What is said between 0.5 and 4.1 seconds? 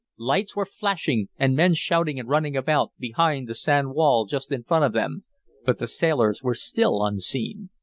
were flashing and men shouting and running about behind the sand